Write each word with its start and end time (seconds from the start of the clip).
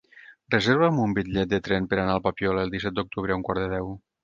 Reserva'm 0.53 1.01
un 1.03 1.13
bitllet 1.17 1.51
de 1.51 1.59
tren 1.69 1.87
per 1.93 2.01
anar 2.05 2.15
al 2.17 2.25
Papiol 2.29 2.65
el 2.65 2.75
disset 2.77 2.99
d'octubre 2.99 3.37
a 3.39 3.41
un 3.41 3.49
quart 3.51 3.65
de 3.67 3.71
deu. 3.79 3.97